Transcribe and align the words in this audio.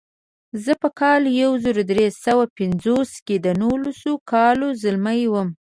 زه 0.63 0.73
په 0.81 0.89
کال 0.99 1.21
یو 1.41 1.51
زر 1.63 1.77
درې 1.91 2.07
سوه 2.23 2.43
پنځوس 2.57 3.11
کې 3.25 3.35
د 3.45 3.47
نولسو 3.61 4.11
کالو 4.31 4.67
ځلمی 4.81 5.21
وم. 5.33 5.49